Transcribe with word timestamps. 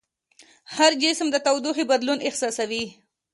هر 0.75 0.91
جسم 1.01 1.27
د 1.31 1.35
تودوخې 1.45 1.83
بدلون 1.91 2.19
احساسوي. 2.27 2.85